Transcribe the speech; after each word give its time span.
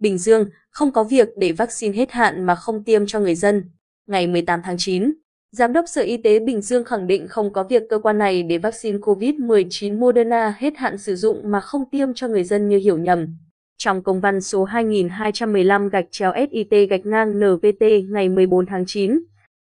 Bình 0.00 0.18
Dương, 0.18 0.46
không 0.70 0.92
có 0.92 1.04
việc 1.04 1.28
để 1.36 1.52
vaccine 1.52 1.96
hết 1.96 2.10
hạn 2.10 2.44
mà 2.44 2.54
không 2.54 2.84
tiêm 2.84 3.06
cho 3.06 3.20
người 3.20 3.34
dân. 3.34 3.64
Ngày 4.06 4.26
18 4.26 4.60
tháng 4.64 4.76
9, 4.78 5.12
Giám 5.52 5.72
đốc 5.72 5.84
Sở 5.88 6.02
Y 6.02 6.16
tế 6.16 6.38
Bình 6.38 6.60
Dương 6.60 6.84
khẳng 6.84 7.06
định 7.06 7.28
không 7.28 7.52
có 7.52 7.62
việc 7.62 7.82
cơ 7.88 7.98
quan 7.98 8.18
này 8.18 8.42
để 8.42 8.58
vaccine 8.58 8.98
COVID-19 8.98 9.98
Moderna 9.98 10.54
hết 10.58 10.76
hạn 10.76 10.98
sử 10.98 11.16
dụng 11.16 11.50
mà 11.50 11.60
không 11.60 11.84
tiêm 11.90 12.14
cho 12.14 12.28
người 12.28 12.44
dân 12.44 12.68
như 12.68 12.78
hiểu 12.78 12.98
nhầm. 12.98 13.36
Trong 13.78 14.02
công 14.02 14.20
văn 14.20 14.40
số 14.40 14.64
2215 14.64 15.88
gạch 15.88 16.06
chéo 16.10 16.32
SIT 16.50 16.90
gạch 16.90 17.06
ngang 17.06 17.40
NVT 17.40 17.84
ngày 18.10 18.28
14 18.28 18.66
tháng 18.66 18.84
9. 18.86 19.20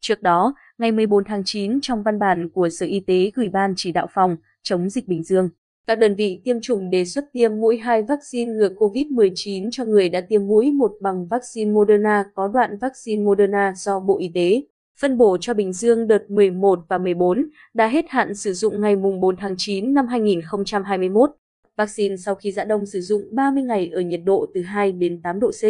Trước 0.01 0.21
đó, 0.21 0.53
ngày 0.77 0.91
14 0.91 1.23
tháng 1.23 1.43
9 1.45 1.81
trong 1.81 2.03
văn 2.03 2.19
bản 2.19 2.49
của 2.49 2.69
Sở 2.69 2.85
Y 2.85 2.99
tế 2.99 3.31
gửi 3.35 3.49
Ban 3.49 3.73
chỉ 3.77 3.91
đạo 3.91 4.07
phòng 4.13 4.37
chống 4.63 4.89
dịch 4.89 5.07
Bình 5.07 5.23
Dương, 5.23 5.49
các 5.89 5.95
đơn 5.95 6.15
vị 6.15 6.41
tiêm 6.43 6.61
chủng 6.61 6.89
đề 6.89 7.05
xuất 7.05 7.25
tiêm 7.33 7.59
mũi 7.59 7.77
2 7.77 8.01
vaccine 8.01 8.51
ngừa 8.51 8.69
COVID-19 8.69 9.69
cho 9.71 9.85
người 9.85 10.09
đã 10.09 10.21
tiêm 10.21 10.47
mũi 10.47 10.71
1 10.71 10.91
bằng 11.01 11.27
vaccine 11.27 11.71
Moderna 11.71 12.25
có 12.35 12.47
đoạn 12.47 12.77
vaccine 12.77 13.23
Moderna 13.23 13.73
do 13.75 13.99
Bộ 13.99 14.19
Y 14.19 14.31
tế 14.33 14.61
phân 14.99 15.17
bổ 15.17 15.37
cho 15.41 15.53
Bình 15.53 15.73
Dương 15.73 16.07
đợt 16.07 16.31
11 16.31 16.79
và 16.89 16.97
14 16.97 17.45
đã 17.73 17.87
hết 17.87 18.05
hạn 18.09 18.35
sử 18.35 18.53
dụng 18.53 18.81
ngày 18.81 18.95
4 18.95 19.35
tháng 19.37 19.55
9 19.57 19.93
năm 19.93 20.07
2021. 20.07 21.29
Vaccine 21.77 22.17
sau 22.17 22.35
khi 22.35 22.51
giã 22.51 22.63
đông 22.63 22.85
sử 22.85 23.01
dụng 23.01 23.21
30 23.31 23.63
ngày 23.63 23.89
ở 23.93 24.01
nhiệt 24.01 24.21
độ 24.25 24.45
từ 24.53 24.61
2 24.61 24.91
đến 24.91 25.21
8 25.21 25.39
độ 25.39 25.51
C. 25.51 25.63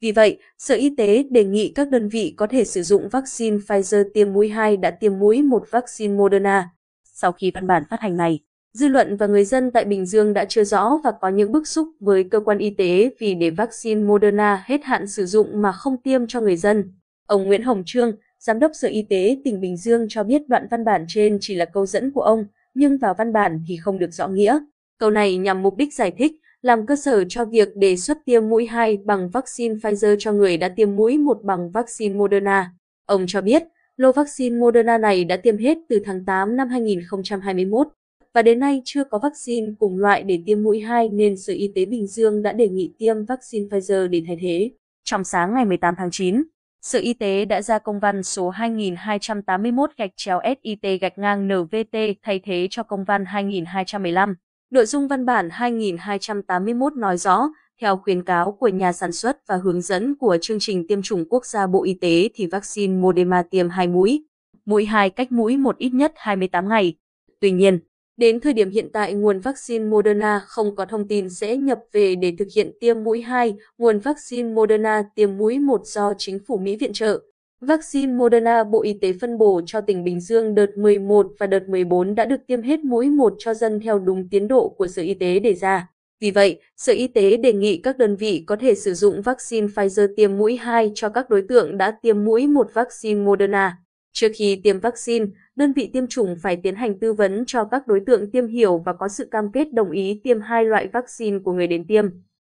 Vì 0.00 0.12
vậy, 0.12 0.38
Sở 0.58 0.74
Y 0.74 0.94
tế 0.96 1.24
đề 1.30 1.44
nghị 1.44 1.72
các 1.74 1.90
đơn 1.90 2.08
vị 2.08 2.34
có 2.36 2.46
thể 2.46 2.64
sử 2.64 2.82
dụng 2.82 3.08
vaccine 3.08 3.56
Pfizer 3.56 4.04
tiêm 4.14 4.32
mũi 4.32 4.48
2 4.48 4.76
đã 4.76 4.90
tiêm 4.90 5.18
mũi 5.18 5.42
một 5.42 5.64
vaccine 5.70 6.14
Moderna. 6.14 6.70
Sau 7.04 7.32
khi 7.32 7.50
văn 7.54 7.66
bản 7.66 7.82
phát 7.90 8.00
hành 8.00 8.16
này, 8.16 8.40
dư 8.74 8.88
luận 8.88 9.16
và 9.16 9.26
người 9.26 9.44
dân 9.44 9.70
tại 9.70 9.84
Bình 9.84 10.06
Dương 10.06 10.34
đã 10.34 10.44
chưa 10.44 10.64
rõ 10.64 11.00
và 11.04 11.12
có 11.20 11.28
những 11.28 11.52
bức 11.52 11.68
xúc 11.68 11.88
với 12.00 12.24
cơ 12.24 12.40
quan 12.40 12.58
y 12.58 12.70
tế 12.70 13.10
vì 13.18 13.34
để 13.34 13.50
vaccine 13.50 14.00
Moderna 14.02 14.64
hết 14.66 14.84
hạn 14.84 15.06
sử 15.06 15.26
dụng 15.26 15.62
mà 15.62 15.72
không 15.72 15.96
tiêm 15.96 16.26
cho 16.26 16.40
người 16.40 16.56
dân. 16.56 16.92
Ông 17.26 17.44
Nguyễn 17.44 17.62
Hồng 17.62 17.82
Trương, 17.86 18.12
Giám 18.38 18.58
đốc 18.58 18.70
Sở 18.74 18.88
Y 18.88 19.02
tế 19.02 19.38
tỉnh 19.44 19.60
Bình 19.60 19.76
Dương 19.76 20.06
cho 20.08 20.22
biết 20.22 20.48
đoạn 20.48 20.66
văn 20.70 20.84
bản 20.84 21.04
trên 21.08 21.38
chỉ 21.40 21.54
là 21.54 21.64
câu 21.64 21.86
dẫn 21.86 22.10
của 22.10 22.20
ông, 22.20 22.44
nhưng 22.74 22.98
vào 22.98 23.14
văn 23.18 23.32
bản 23.32 23.64
thì 23.68 23.76
không 23.76 23.98
được 23.98 24.10
rõ 24.10 24.28
nghĩa. 24.28 24.58
Câu 24.98 25.10
này 25.10 25.36
nhằm 25.36 25.62
mục 25.62 25.76
đích 25.76 25.94
giải 25.94 26.10
thích, 26.18 26.32
làm 26.62 26.86
cơ 26.86 26.96
sở 26.96 27.24
cho 27.28 27.44
việc 27.44 27.76
đề 27.76 27.96
xuất 27.96 28.18
tiêm 28.24 28.48
mũi 28.48 28.66
2 28.66 28.98
bằng 29.04 29.30
vaccine 29.30 29.74
Pfizer 29.74 30.16
cho 30.18 30.32
người 30.32 30.56
đã 30.56 30.68
tiêm 30.68 30.96
mũi 30.96 31.18
1 31.18 31.38
bằng 31.42 31.70
vaccine 31.70 32.14
Moderna. 32.14 32.70
Ông 33.06 33.24
cho 33.28 33.40
biết, 33.40 33.62
lô 33.96 34.12
vaccine 34.12 34.56
Moderna 34.56 34.98
này 34.98 35.24
đã 35.24 35.36
tiêm 35.36 35.58
hết 35.58 35.78
từ 35.88 36.00
tháng 36.04 36.24
8 36.24 36.56
năm 36.56 36.68
2021 36.68 37.88
và 38.34 38.42
đến 38.42 38.58
nay 38.58 38.82
chưa 38.84 39.04
có 39.04 39.18
vaccine 39.18 39.66
cùng 39.78 39.98
loại 39.98 40.22
để 40.22 40.42
tiêm 40.46 40.62
mũi 40.62 40.80
2 40.80 41.08
nên 41.08 41.36
Sở 41.36 41.52
Y 41.52 41.72
tế 41.74 41.84
Bình 41.84 42.06
Dương 42.06 42.42
đã 42.42 42.52
đề 42.52 42.68
nghị 42.68 42.94
tiêm 42.98 43.24
vaccine 43.24 43.66
Pfizer 43.66 44.08
để 44.08 44.22
thay 44.26 44.38
thế. 44.40 44.70
Trong 45.04 45.24
sáng 45.24 45.54
ngày 45.54 45.64
18 45.64 45.94
tháng 45.98 46.10
9, 46.10 46.42
Sở 46.82 46.98
Y 46.98 47.14
tế 47.14 47.44
đã 47.44 47.62
ra 47.62 47.78
công 47.78 48.00
văn 48.00 48.22
số 48.22 48.50
2281 48.50 49.90
gạch 49.96 50.10
chéo 50.16 50.40
SIT 50.44 51.00
gạch 51.00 51.18
ngang 51.18 51.48
NVT 51.48 51.98
thay 52.22 52.40
thế 52.44 52.68
cho 52.70 52.82
công 52.82 53.04
văn 53.04 53.24
2215. 53.24 54.34
Nội 54.70 54.86
dung 54.86 55.08
văn 55.08 55.26
bản 55.26 55.48
2281 55.50 56.92
nói 56.96 57.16
rõ, 57.16 57.48
theo 57.80 57.96
khuyến 57.96 58.24
cáo 58.24 58.52
của 58.52 58.68
nhà 58.68 58.92
sản 58.92 59.12
xuất 59.12 59.46
và 59.46 59.56
hướng 59.56 59.80
dẫn 59.80 60.14
của 60.20 60.38
chương 60.40 60.58
trình 60.60 60.86
tiêm 60.86 61.02
chủng 61.02 61.24
quốc 61.28 61.46
gia 61.46 61.66
Bộ 61.66 61.84
Y 61.84 61.94
tế 62.00 62.28
thì 62.34 62.46
vaccine 62.46 62.94
Moderna 62.94 63.42
tiêm 63.50 63.68
2 63.68 63.88
mũi, 63.88 64.24
mũi 64.64 64.84
2 64.84 65.10
cách 65.10 65.32
mũi 65.32 65.56
một 65.56 65.78
ít 65.78 65.90
nhất 65.94 66.12
28 66.16 66.68
ngày. 66.68 66.94
Tuy 67.40 67.50
nhiên, 67.50 67.78
Đến 68.16 68.40
thời 68.40 68.52
điểm 68.52 68.70
hiện 68.70 68.88
tại, 68.92 69.14
nguồn 69.14 69.40
vaccine 69.40 69.84
Moderna 69.84 70.40
không 70.46 70.76
có 70.76 70.84
thông 70.84 71.08
tin 71.08 71.30
sẽ 71.30 71.56
nhập 71.56 71.78
về 71.92 72.14
để 72.14 72.32
thực 72.38 72.48
hiện 72.56 72.72
tiêm 72.80 73.04
mũi 73.04 73.22
2, 73.22 73.54
nguồn 73.78 73.98
vaccine 73.98 74.48
Moderna 74.48 75.02
tiêm 75.14 75.36
mũi 75.36 75.58
1 75.58 75.80
do 75.84 76.12
chính 76.18 76.38
phủ 76.46 76.58
Mỹ 76.58 76.76
viện 76.76 76.92
trợ. 76.92 77.20
Vaccine 77.60 78.12
Moderna 78.12 78.64
Bộ 78.64 78.82
Y 78.82 78.92
tế 78.92 79.12
phân 79.20 79.38
bổ 79.38 79.60
cho 79.66 79.80
tỉnh 79.80 80.04
Bình 80.04 80.20
Dương 80.20 80.54
đợt 80.54 80.78
11 80.78 81.26
và 81.38 81.46
đợt 81.46 81.68
14 81.68 82.14
đã 82.14 82.24
được 82.24 82.46
tiêm 82.46 82.62
hết 82.62 82.80
mũi 82.80 83.10
1 83.10 83.34
cho 83.38 83.54
dân 83.54 83.80
theo 83.80 83.98
đúng 83.98 84.28
tiến 84.28 84.48
độ 84.48 84.68
của 84.68 84.86
Sở 84.86 85.02
Y 85.02 85.14
tế 85.14 85.38
đề 85.38 85.54
ra. 85.54 85.88
Vì 86.20 86.30
vậy, 86.30 86.60
Sở 86.76 86.92
Y 86.92 87.06
tế 87.06 87.36
đề 87.36 87.52
nghị 87.52 87.76
các 87.76 87.98
đơn 87.98 88.16
vị 88.16 88.44
có 88.46 88.56
thể 88.56 88.74
sử 88.74 88.94
dụng 88.94 89.22
vaccine 89.22 89.66
Pfizer 89.66 90.08
tiêm 90.16 90.36
mũi 90.38 90.56
2 90.56 90.92
cho 90.94 91.08
các 91.08 91.30
đối 91.30 91.42
tượng 91.48 91.78
đã 91.78 91.96
tiêm 92.02 92.24
mũi 92.24 92.46
1 92.46 92.74
vaccine 92.74 93.20
Moderna. 93.20 93.83
Trước 94.14 94.28
khi 94.34 94.60
tiêm 94.64 94.80
vaccine, 94.80 95.26
đơn 95.56 95.72
vị 95.72 95.90
tiêm 95.92 96.06
chủng 96.06 96.36
phải 96.42 96.56
tiến 96.56 96.74
hành 96.74 96.98
tư 96.98 97.12
vấn 97.12 97.44
cho 97.46 97.64
các 97.64 97.86
đối 97.86 98.00
tượng 98.00 98.30
tiêm 98.30 98.46
hiểu 98.46 98.78
và 98.78 98.92
có 98.92 99.08
sự 99.08 99.28
cam 99.30 99.52
kết 99.52 99.72
đồng 99.72 99.90
ý 99.90 100.20
tiêm 100.24 100.40
hai 100.40 100.64
loại 100.64 100.88
vaccine 100.92 101.38
của 101.44 101.52
người 101.52 101.66
đến 101.66 101.86
tiêm. 101.86 102.04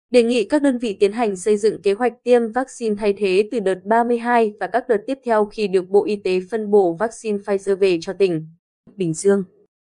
Đề 0.10 0.24
nghị 0.24 0.44
các 0.44 0.62
đơn 0.62 0.78
vị 0.78 0.98
tiến 1.00 1.12
hành 1.12 1.36
xây 1.36 1.58
dựng 1.58 1.82
kế 1.82 1.94
hoạch 1.94 2.14
tiêm 2.24 2.52
vaccine 2.52 2.96
thay 2.96 3.14
thế 3.14 3.50
từ 3.52 3.60
đợt 3.60 3.86
32 3.86 4.54
và 4.60 4.68
các 4.68 4.90
đợt 4.90 4.98
tiếp 5.08 5.20
theo 5.26 5.46
khi 5.46 5.68
được 5.68 5.90
Bộ 5.90 6.06
Y 6.06 6.16
tế 6.16 6.40
phân 6.52 6.72
bổ 6.72 6.94
vaccine 6.94 7.38
Pfizer 7.38 7.76
về 7.76 7.98
cho 8.02 8.14
tỉnh. 8.14 8.48
Bình 8.96 9.14
Dương 9.14 9.44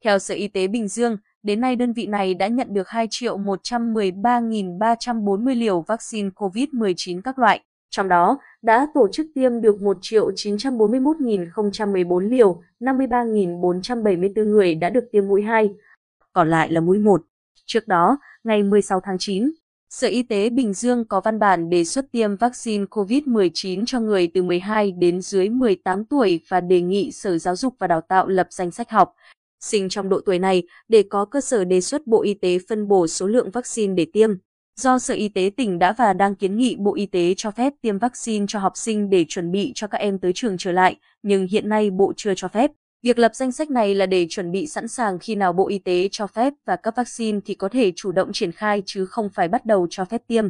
Theo 0.04 0.20
Sở 0.20 0.36
Y 0.36 0.48
tế 0.48 0.68
Bình 0.68 0.88
Dương, 0.88 1.18
đến 1.44 1.62
nay 1.62 1.76
đơn 1.76 1.94
vị 1.94 2.08
này 2.08 2.34
đã 2.34 2.48
nhận 2.48 2.74
được 2.74 2.88
2.113.340 2.88 5.60
liều 5.60 5.82
vaccine 5.82 6.30
COVID-19 6.30 7.22
các 7.22 7.40
loại. 7.40 7.62
Trong 7.96 8.08
đó, 8.08 8.38
đã 8.62 8.88
tổ 8.94 9.08
chức 9.12 9.28
tiêm 9.36 9.62
được 9.62 9.76
1.941.014 9.80 12.20
liều, 12.20 12.62
53.474 12.80 14.50
người 14.50 14.76
đã 14.76 14.90
được 14.90 15.04
tiêm 15.12 15.28
mũi 15.28 15.42
2, 15.42 15.70
còn 16.34 16.50
lại 16.50 16.72
là 16.72 16.82
mũi 16.82 17.00
1. 17.00 17.22
Trước 17.66 17.88
đó, 17.88 18.18
ngày 18.44 18.64
16 18.64 19.00
tháng 19.04 19.18
9, 19.20 19.52
Sở 19.90 20.08
Y 20.08 20.24
tế 20.24 20.50
Bình 20.50 20.74
Dương 20.74 21.06
có 21.06 21.22
văn 21.22 21.40
bản 21.40 21.70
đề 21.70 21.86
xuất 21.86 22.12
tiêm 22.12 22.36
vaccine 22.36 22.86
COVID-19 22.86 23.84
cho 23.86 24.00
người 24.00 24.32
từ 24.34 24.44
12 24.44 24.92
đến 24.92 25.22
dưới 25.22 25.50
18 25.50 26.06
tuổi 26.06 26.40
và 26.48 26.62
đề 26.62 26.82
nghị 26.82 27.12
Sở 27.12 27.38
Giáo 27.38 27.56
dục 27.56 27.76
và 27.80 27.88
Đào 27.88 28.02
tạo 28.02 28.28
lập 28.28 28.48
danh 28.50 28.72
sách 28.72 28.90
học 28.90 29.16
sinh 29.60 29.90
trong 29.90 30.10
độ 30.10 30.20
tuổi 30.26 30.40
này 30.40 30.64
để 30.88 31.04
có 31.10 31.26
cơ 31.26 31.42
sở 31.42 31.64
đề 31.64 31.82
xuất 31.82 32.08
Bộ 32.08 32.24
Y 32.24 32.34
tế 32.34 32.58
phân 32.70 32.88
bổ 32.88 33.08
số 33.08 33.28
lượng 33.28 33.52
vaccine 33.52 33.94
để 33.94 34.06
tiêm. 34.14 34.30
Do 34.82 35.00
Sở 35.00 35.14
Y 35.14 35.30
tế 35.30 35.52
tỉnh 35.58 35.80
đã 35.80 35.94
và 35.94 36.14
đang 36.14 36.36
kiến 36.36 36.58
nghị 36.58 36.76
Bộ 36.76 36.96
Y 36.96 37.06
tế 37.06 37.34
cho 37.38 37.52
phép 37.52 37.74
tiêm 37.82 37.98
vaccine 37.98 38.46
cho 38.48 38.60
học 38.60 38.74
sinh 38.76 39.10
để 39.10 39.26
chuẩn 39.28 39.52
bị 39.52 39.72
cho 39.76 39.88
các 39.88 39.98
em 39.98 40.20
tới 40.20 40.32
trường 40.36 40.58
trở 40.58 40.72
lại, 40.72 40.96
nhưng 41.24 41.48
hiện 41.48 41.70
nay 41.70 41.92
Bộ 41.92 42.14
chưa 42.18 42.34
cho 42.36 42.48
phép. 42.48 42.72
Việc 43.04 43.20
lập 43.20 43.36
danh 43.36 43.52
sách 43.52 43.72
này 43.72 43.96
là 43.96 44.06
để 44.06 44.28
chuẩn 44.30 44.52
bị 44.52 44.68
sẵn 44.68 44.88
sàng 44.88 45.20
khi 45.20 45.36
nào 45.36 45.54
Bộ 45.54 45.68
Y 45.68 45.78
tế 45.80 46.10
cho 46.12 46.28
phép 46.28 46.54
và 46.66 46.76
cấp 46.76 46.94
vaccine 46.98 47.40
thì 47.46 47.56
có 47.56 47.70
thể 47.70 47.92
chủ 47.96 48.12
động 48.12 48.30
triển 48.34 48.52
khai 48.52 48.84
chứ 48.86 49.06
không 49.06 49.30
phải 49.30 49.48
bắt 49.48 49.66
đầu 49.66 49.88
cho 49.90 50.06
phép 50.06 50.22
tiêm. 50.28 50.50